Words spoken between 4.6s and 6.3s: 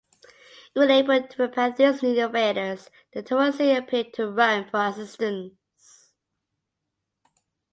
for assistance.